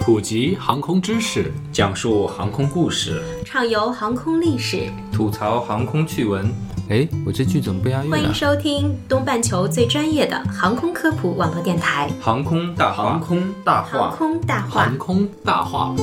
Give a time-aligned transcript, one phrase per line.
[0.00, 6.50] 普及航空知识，讲述航空故事，畅游航空历史，吐槽航空趣闻。
[6.88, 13.04] 哎，我这句怎么不押韵欢迎收听东半球最专业的航空科普网络电台《航空大话》。
[13.06, 15.94] 航空大话，航空大话，航空大话。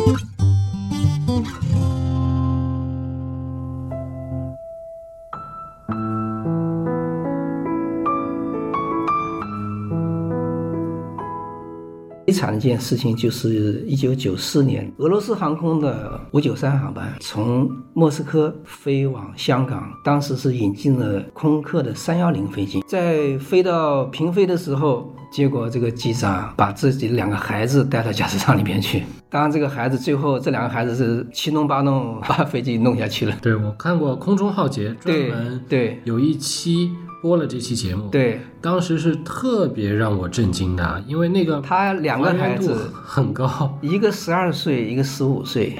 [12.37, 33.35] 惨的一件事情就是一九九四年，俄罗斯航空的五九三航班从莫斯科飞往香港，当时是引进了空客的三幺零飞机，在飞到平飞的时候，结果这个机长把自己的两个孩子带到驾驶舱里面去，当然这个孩子最后这两个孩子是七弄八弄把飞机弄下去了。
[33.41, 36.91] 对我看过《空中浩劫》，专门对有一期。
[37.21, 45.77] 播了这期节目，对，当时是特别让我震惊的，因为那个他两个孩子很高，一个十二岁，一个十五岁。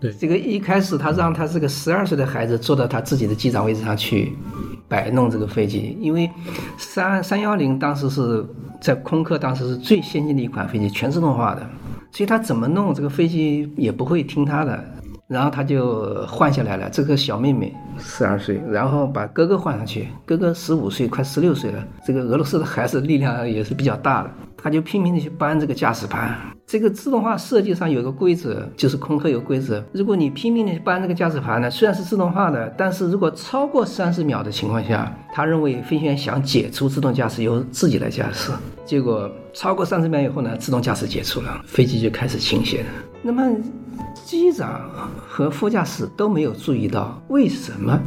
[0.00, 4.32] 对，这个一开始他让他这个十二岁的孩子坐到他自己的机长位置上去
[4.88, 6.28] 摆弄这个飞机，因为
[6.76, 8.44] 三三幺零当时是
[8.80, 11.66] 在空客当时是最先进的一款飞机，全自动化的，
[12.10, 14.84] 所以他怎么弄这个飞机也不会听他的。
[15.28, 21.84] 然后他就换下来了，这个小妹妹十二岁，然后把哥哥换上去，哥哥十五岁，快十六岁了。
[22.06, 26.36] 这个俄罗斯的孩子力量也是比较大的，他就拼命的去搬这个驾驶盘。
[26.66, 38.50] 这个自动化设计上有一个规则，就是空客有规则，如果你拼命的去搬这个驾驶盘呢，虽然是自动化的，但是如果超过三十秒的情况下，他认为飞行员想解除自动驾驶由自己来驾驶，
[38.84, 42.86] 结果超过三十秒以后呢，自动驾驶解除了，飞机就开始倾斜了。
[43.22, 43.56] 那么。
[44.24, 44.90] 机长
[45.28, 47.98] 和副驾驶都没有注意到，为什么？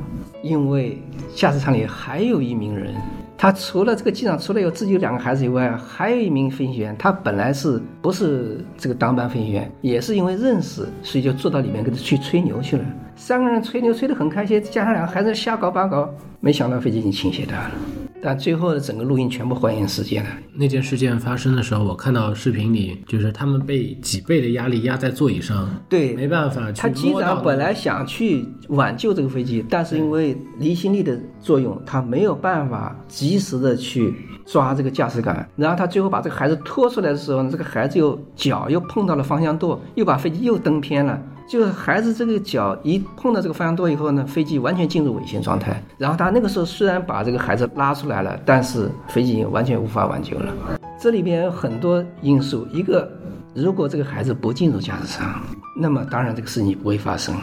[0.43, 1.01] 因为
[1.33, 2.93] 驾驶舱里还有一名人，
[3.41, 6.93] 他除了这个机长，除了有自己有两个孩子以外，还有一名飞行员。
[6.99, 12.83] 他本来是不是这个当班飞行员，也是因为认识，所以就坐到里面跟他去吹牛去了。
[13.15, 17.71] 三个人吹牛吹得很开心，加上两个孩子瞎搞八搞，没想到飞机已经倾斜掉了。
[18.21, 20.29] 但最后的整个录音全部还原事件了。
[20.53, 26.71] 那件事件发生的时候，我看到视频里，就是他们被几倍的压力压在座椅上，对，没办法。
[26.73, 34.13] 他机长本来想去挽救这个飞机，但是因为离心力的作用，他没有办法及时的去
[34.45, 35.47] 抓这个驾驶杆。
[35.55, 41.21] 然后他最后把这个孩子拖出来的时候呢，这个孩子又脚又碰到了方向舵，又把飞机又蹬偏了。
[41.49, 45.81] 就是孩子这个脚一碰到这个方向舵以后呢，飞机完全进入危险状态。
[45.97, 50.53] 然后他那个时候虽然把这个孩子拉出来了，但是飞机已经完全无法挽救了。
[50.99, 53.11] 这里边有很多因素，一个
[53.55, 55.41] 如果这个孩子不进入驾驶舱，
[55.75, 57.33] 那么当然这个事情不会发生。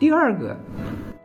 [0.00, 0.56] 第二个，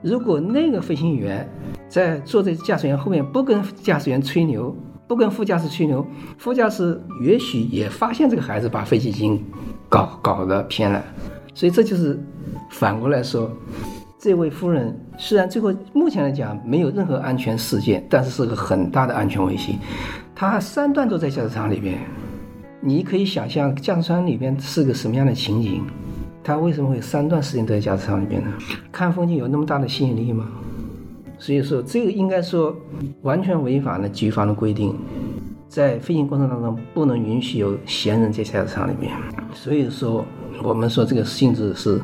[0.02, 1.50] 如果那个飞行员
[1.88, 4.76] 在坐在驾驶员后面不跟驾驶员吹牛，
[5.08, 6.06] 不跟副驾驶吹牛，
[6.38, 9.42] 副驾驶也许也发现这个孩子把飞机已经
[9.88, 11.02] 搞搞得偏了。
[11.54, 12.20] 所以这就是
[12.70, 13.52] 反过来说，
[14.18, 19.74] 这位夫人虽然最后目前来讲没有任何安全事件，但是是个很大的安全威胁。
[20.36, 21.98] 她三段都在驾驶舱里边，
[22.82, 25.84] 你可以想象驾驶舱里边是个什么样的情景？
[26.44, 28.52] 她为什么会三段时间都在驾驶舱里边呢？
[28.92, 30.48] 看风景有那么大的吸引力吗？
[31.38, 32.76] 所以说这个应该说
[33.22, 34.94] 完全违反了局方的规定，
[35.70, 39.16] 在飞行过程当中不能允许有闲人在驾驶舱里面。
[39.54, 40.26] 所以说。
[40.62, 42.02] 我们说这个性质是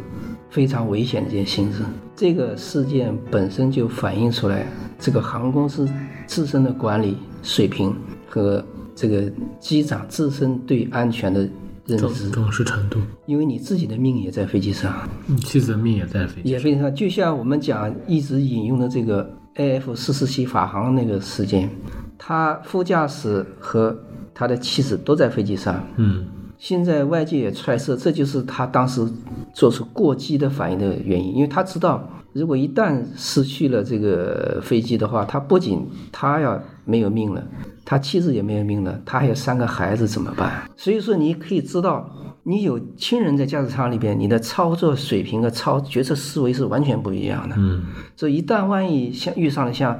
[0.49, 1.79] 非常危险的一件性质。
[2.15, 4.65] 这个事件本身就反映出来
[4.97, 5.85] 这个航空公司
[6.25, 7.93] 自身的管理水平
[8.29, 8.63] 和
[8.95, 11.41] 这个机长自身对安全的
[11.85, 12.97] 认知重视程度。
[13.25, 21.69] 因为你自己的命也在飞机上，你妻子的命也在飞机，也非常就像我们讲一直引用的这个 AF 四四七法航那个事件，
[22.17, 23.97] 他副驾驶和
[24.33, 25.83] 他的妻子都在飞机上。
[25.97, 26.25] 嗯。
[26.57, 29.05] 现在外界也揣测，这就是他当时
[29.53, 37.43] 做出过激的反应的原因，因为他知道，如果一旦失去了这个飞机的话，他不仅他要没有命了，
[37.83, 40.63] 他妻子也没有命了，他还有三个孩子怎么办？
[40.77, 42.09] 所以说，你可以知道。
[42.47, 47.55] 你有亲人在驾驶舱里边，你的操作水平和操决策思维是完全不一样的。
[47.57, 47.83] 嗯，
[48.15, 49.99] 所以一旦万一像遇上了像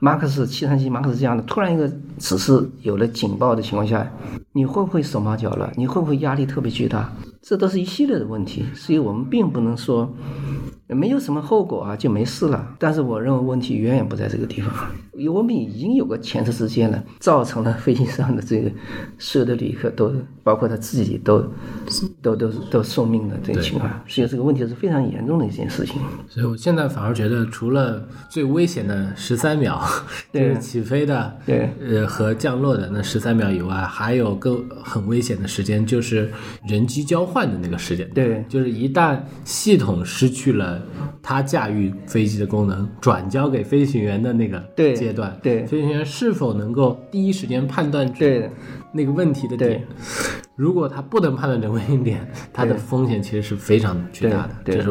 [0.00, 1.88] 马克思七三七马克思这样的突然一个
[2.18, 4.04] 指示有了警报的情况下，
[4.52, 5.72] 你会不会手忙脚乱？
[5.76, 7.12] 你会不会压力特别巨大？
[7.40, 8.64] 这都是一系列的问题。
[8.74, 10.12] 所以我们并不能说
[10.94, 12.74] 没有什么后果啊，就没事了。
[12.78, 14.72] 但是我认为问题远远不在这个地方，
[15.32, 18.70] 我们已经有个前车之鉴了，造成了飞机上的这个
[19.18, 20.12] 所有的旅客都，
[20.42, 21.44] 包括他自己都
[22.22, 25.96] 都都都送命的这个情况，所以这个问题是非常严重的一件事情。
[26.28, 29.82] 所以我现在反而觉得，除了最危险的十三秒，
[30.32, 36.30] 就是起飞的，对呃和降落的那十三秒以外，还有更很危险的时间，就是
[36.66, 38.08] 人机交换的那个时间。
[38.14, 40.82] 对就是一旦系统失去了
[41.22, 48.48] 它驾驭飞机的功能，转交给飞行员的那个对阶段，对飞行员是否能够第一时间判断对出
[48.92, 49.82] 那个问题的点？
[50.56, 54.50] 如果他不能判断这个问题点，它的风险其实是非常巨大的。
[54.64, 54.88] 这是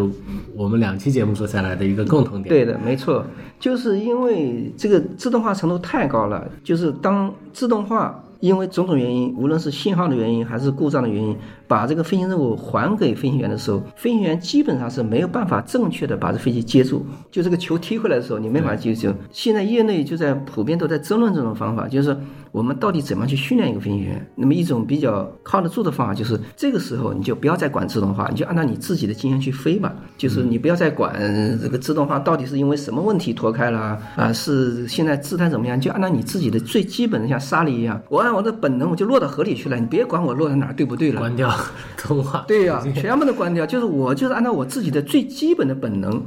[0.56, 2.50] 我们两期节目做下来的一个共同点。
[2.50, 3.26] 对的，没错，
[3.62, 11.34] 就是因为这个自动化程度太高了，就是当自动化因为种种原因，无论是信号的原因还是故障的原因，
[11.66, 17.06] 把这个飞行任务还给飞行员的时候，飞行员基本上是没有办法正确的把这飞机接住。
[17.32, 19.14] 就这个球踢回来的时候，你没法接住。
[19.32, 22.18] 现在业内就在普遍都在争论这种方法，就是
[22.52, 24.30] 我们到底怎么去训练一个飞行员。
[24.36, 29.96] 那么一种比较靠得住的方法就是，这个时候你就不要再管自动化，你就按照你自己的经验去飞吧。
[30.18, 31.14] 就是你不要再管
[31.62, 41.20] 这个自动化到底是因为什么问题脱开了啊，是现在姿态怎么样，就按照你自己的最基本的像沙粒一样，我按我的本能我就落到河里去了，你别管我落在哪儿对不对了。
[41.20, 41.52] 关掉
[41.98, 42.44] 通话。
[42.48, 46.22] 对呀、全部都关掉，就是我就是按照我自己的最基本的本能，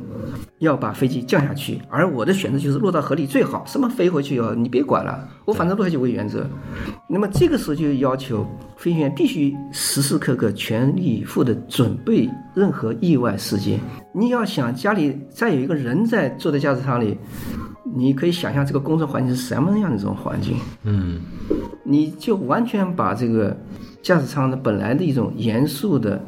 [0.59, 6.47] 要把飞机降下去，而我的选择就是落到河里最好，什么飞回去哦，你别管了，我反正落下去为原则。
[7.09, 13.79] 那么这个时候就要求飞行员必须时时刻刻全力以赴的准备任何意外事件。
[14.13, 17.17] 你要想家里再有一个人在坐在驾驶舱里，
[17.95, 20.57] 你可以想象这个工作环境是什么样的这种环境。
[20.85, 21.21] 嗯，
[21.87, 23.57] 你就完全把这个
[24.03, 26.21] 驾驶舱的本来的一种严肃的、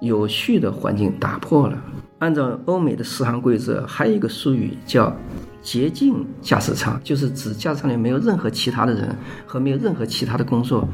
[0.00, 1.82] 有序的环境打破了。
[2.18, 5.14] 按照欧美的适航规则，还有一个术语叫
[5.60, 9.14] “洁净驾驶舱”，就是指驾驶舱里没有任何其他的人
[9.44, 10.88] 和没有任何其他的工作。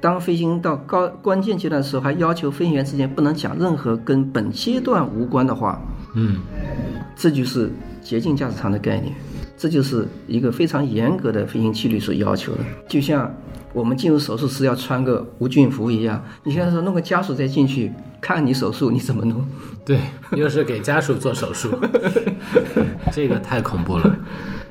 [0.00, 5.80] 当飞行到高关键阶段的时候，还要求飞行员之间不能讲任何跟本阶段无关的话。
[6.14, 6.38] 嗯，
[7.14, 7.70] 这就是
[8.02, 9.14] 洁净驾驶舱的概念，
[9.56, 12.60] 这就是一个非常严格的飞行纪律所要求的。
[12.88, 13.32] 就像
[13.72, 19.46] 我们进入手术室要穿个无菌服一样，你现在说弄个家属再进去看你手术，你怎么弄？
[19.84, 19.98] 对，
[20.36, 21.70] 又是给家属做手术，
[23.12, 24.16] 这个太恐怖了。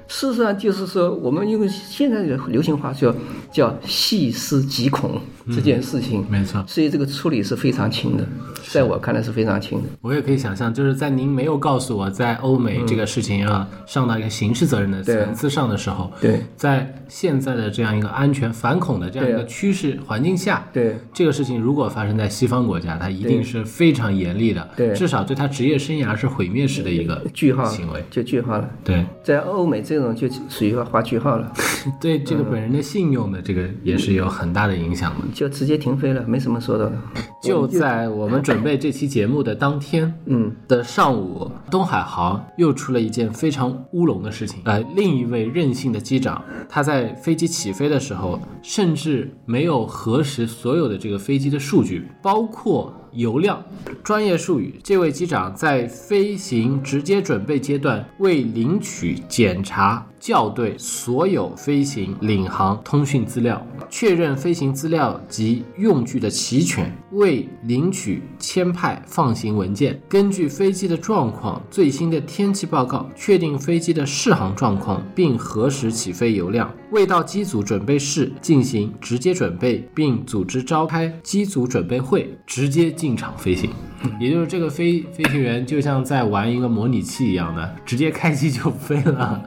[0.07, 3.15] 事实上就是说，我们用现在的流行话叫
[3.51, 8.27] 叫细思极恐这件事情，没错，所以这个处理是非常轻的，
[8.69, 9.89] 在我看来是非常轻的。
[10.01, 28.03] 我也可以想象，就是在您没有告诉我在欧美这个事情要上到一个刑事责任的层次上的时候，对在现在的这样一个安全反恐的这样一个趋势环境下，对这个事情如果发生在西方国家，它一定是非常严厉的，对至少对他职业生涯是毁灭式的一个句号行为。
[28.09, 31.51] 就句号了，对，在欧美这种就属于划句号了。
[31.99, 35.27] 对这个本人的信用的这个也是有很大的影响的。
[35.33, 36.93] 就直接停飞了，没什么说的了。
[37.41, 44.61] 就在我们准备这期节目的当天，嗯，的上午，东海航又出了一件非常乌龙的事情。
[44.63, 53.63] 呃，另一位任性的机长，他在飞机起飞的时候，甚至没有核实所有的这个飞机的数据，包括油量。
[54.03, 83.71] 专业术语，这位机长在飞行直接准备阶段未领取、检查、校对所有飞行、领航通讯资料，确认飞行资料及用具的齐全，未领取签派放行文件，根据飞机的状况、最新的天气报告，确定飞机的适航状况，并核实起飞油量，未到机组准备室进行直接准备，并组织召开机组准备会，直接进场飞行。
[84.19, 89.43] 也就是这个飞飞行员就像在玩一个模拟器一样的，直接开机就飞了，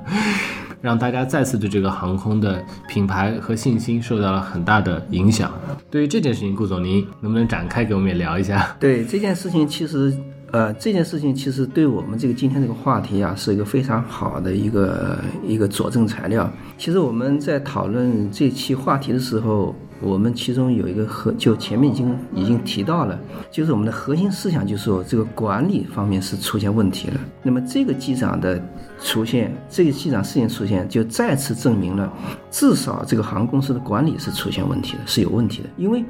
[0.85, 5.51] 让大家再次对这个航空的品牌和信心受到了很大的影响。
[5.91, 8.69] 对于这件事情，顾总您能不能展开给我们也聊一下？
[8.79, 10.15] 对这件事情，其实
[10.53, 16.53] 呃，这件事情其实对我们这个今天这个话题啊，是一个非常好的一个一个佐证材料。
[16.77, 23.19] 其实我们在讨论这期话题的时候，我们其中有一个核，就前面已经已经提到了，
[23.51, 27.21] 就是我们的核心思想就是说，这个管理方面是出现问题了。
[27.43, 28.63] 那么这个机长的
[29.03, 32.13] 出现，这个机长事情出现，就再次证明了，
[32.51, 36.05] 至少这个航空公司的管理是出现问题的，是有问题的，因为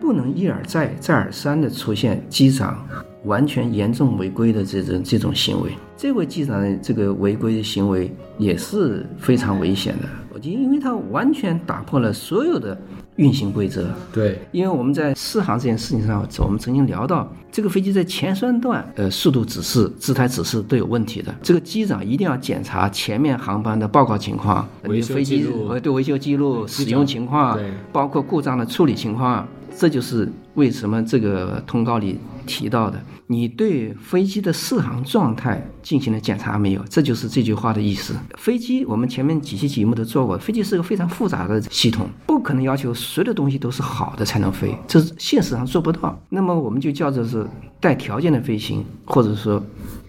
[0.00, 2.84] 不能一而再、再而三的出现机长
[3.24, 5.70] 完全严重违规的这种这种行为。
[5.96, 12.78] 这位机长的这个违规的行为也是非常危险的，我觉得，因为它完全打破了所有的
[13.16, 13.88] 运行规则。
[14.12, 21.34] 对，因为我们在试航这件事情上，我们曾经聊到，这个飞机在前三段，呃，速度指示、姿态指示都有问题的。
[21.42, 29.48] 这个机长一定要检查前面航班的报告情况、维修记录呃对维修记录、使用情况对，包括故障的处理情况。
[29.78, 36.82] 这就是为什么这个通告里提到的，你对飞机的试航状态进行了检查没有？
[36.88, 38.14] 这就是这句话的意思。
[38.38, 46.18] 飞机我们前面几期节目都做过，飞机是个非常复杂的系统，不可能要求所有的东西都是好的才能飞，这是现实上做不到。
[46.28, 47.46] 那么我们就叫做是
[47.80, 49.62] 带条件的飞行，或者说。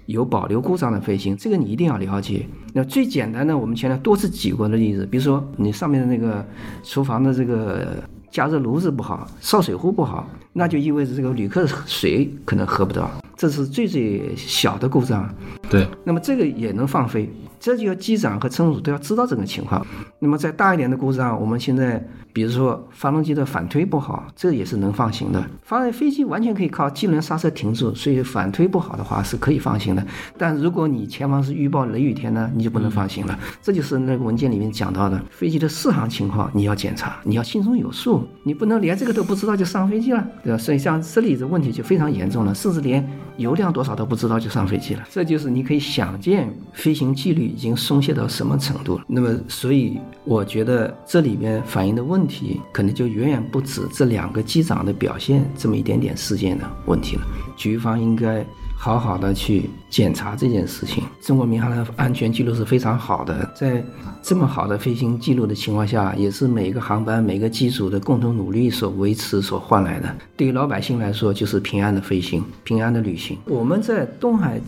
[0.07, 2.47] 有保留故障的飞行，这个你一定要了解。
[2.71, 6.45] 那最简单的，我们前面多次举过的例子，比如说你上面的那个
[6.81, 15.29] 厨房的这个加热炉子不好，烧水壶不好，那就意味着这个旅客的水可能喝不到，这是最最小的故障。
[15.69, 19.85] 对，那么这个也能放飞，这就要机长和乘组都要知道这个情况。
[20.19, 25.43] 那么再大一点的故障，我们现在比如说发动机的反推不好，这也是能放行的。
[25.63, 30.05] 发飞机完全可以靠机轮刹车停住，所以反推不好的话是可以放行的。
[30.37, 33.37] 但如果你前方是预报雷雨天呢，你就不能放行了。
[33.61, 40.57] 这就是那个文件里面讲到的飞机的试航情况，你要检查，你要心中有数，你不能连这个都不知道就上飞机了，对吧？
[40.57, 45.03] 所以像这里的问题就非常严重了，甚至连油量多少都不知道就上飞机了。
[45.09, 49.05] 这就是你可以想见飞行纪律已经松懈到什么程度了。
[49.07, 57.21] 那么，所以我觉得这里面反映的问题，可能就远远不止这两个机长的表现这么一点点事件的问题了。
[57.55, 58.45] 局方应该
[58.79, 61.03] 好好的去检查这件事情。
[61.19, 63.83] 中国民航的安全记录是非常好的，在
[64.21, 70.15] 这么好的飞行记录的情况下，也是每个航班、每个机组的共同努力所维持、所换来的。
[70.37, 73.37] 对于老百姓来说，就是平安的飞行、平安的旅行。
[73.45, 74.61] 我们在东海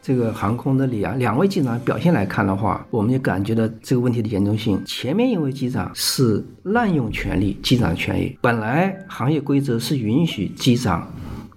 [0.00, 4.80] 这个航空的两两位机长表现来看的话，我们就感觉到这个问题的严重性。
[4.86, 8.38] 前面一位机长是滥用权力，机长的权益。
[8.40, 11.10] 本来行业规则是允许机长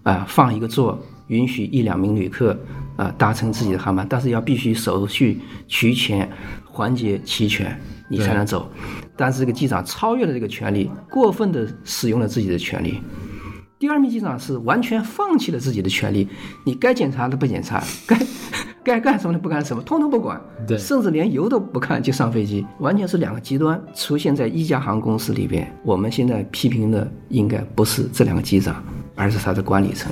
[0.03, 0.97] 啊、放一个座，
[1.29, 2.55] 允许一两名旅客
[2.95, 6.29] 啊、搭乘自己的航班，但是要必须手续齐全，
[6.65, 7.75] 环节齐全，
[8.09, 8.69] 你才能走。
[9.15, 13.01] 但是这个机长超越了这个权利，过分的使用了自己的权利。
[13.77, 16.27] 第二名机长是完全放弃了自己的权利，
[16.65, 18.17] 你该检查的不检查，该
[18.83, 25.73] 该干什么的不干什么，通通不管，对甚至连油都不看就上飞机，完全是两个极端出现在一家航空公司里边。
[25.83, 28.83] 我们现在批评的应该不是这两个机长，
[29.15, 30.11] 而是他的管理层。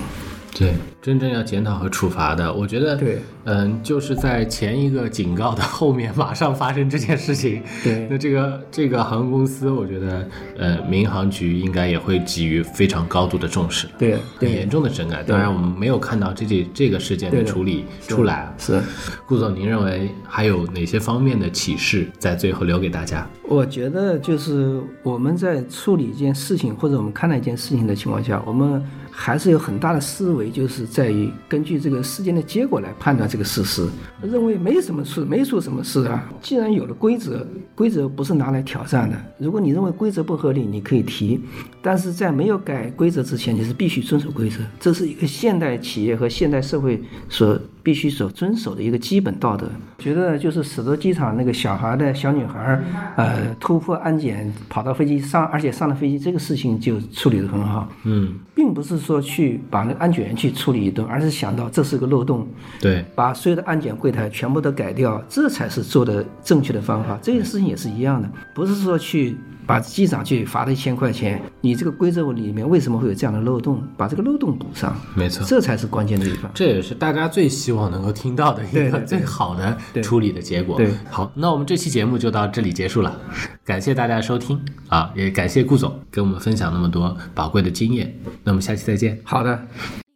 [0.53, 7.61] 对，真正要检讨和处罚的，我觉得，对，嗯，就是在前一个警告的后面 马上发生这件事情。
[7.83, 10.27] 对那这个这个航空公司，我觉得，
[10.57, 15.21] 呃，民航局应该也会给予非常高度的重视，对很严重的整改。
[15.21, 18.53] 当然，我们没有看到这这这个事件的处理出来啊。
[18.57, 18.81] 是。
[19.27, 23.27] 顾总，您认为还有哪些方面的启示在最后留给大家？
[23.43, 28.83] 我觉得就是我们在处理一件事情或者我们看待一件事情的情况下，我们
[29.19, 33.83] 还是有很大的思维，就是在于根据这个事件的结果来判断这个事实。
[34.21, 36.31] 认为没什么事，没出什么事啊。
[36.39, 39.17] 既然有了规则，规则不是拿来挑战的。
[39.39, 41.41] 如果你认为规则不合理，你可以提，
[41.81, 44.57] 但是在没有改规则之前，你是必须遵守规则。
[44.79, 49.65] 这是一个现代企业和现代社会所必须所遵守的一个基本道德。
[49.98, 52.77] 觉得就是使得机场那个小孩的小女孩，
[53.15, 57.88] 呃，突破安检跑到飞机上，而且上了飞机，这个事情就处理得很好。
[58.03, 62.46] 嗯，并不是说去把那个安检员去处理一顿，而是想到这是个漏洞，
[62.82, 67.17] 对，把所有的安检柜台全部都改掉，这才是做的正确的方法。
[67.22, 73.83] 这件事情也是一样的，不是说去把机长去罚他一千块钱，你这个规则里面为什么会有这样的漏洞？
[73.97, 75.45] 把这个漏洞补上，没错。
[75.45, 76.50] 这才是关键的地方。
[76.53, 80.77] 这也是大家最希望能够听到的一个最好的处理的结果。
[80.77, 83.19] 对好，那我们这期节目就到这里结束了，
[83.65, 84.57] 感谢大家的收听
[84.88, 88.17] 啊，也感谢顾总给我们分享那么多宝贵的经验。
[88.45, 89.19] 那我们下期再见。
[89.25, 90.06] 好的。